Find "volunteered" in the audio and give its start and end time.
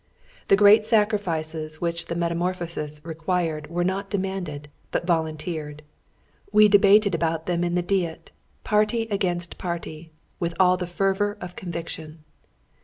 5.05-5.83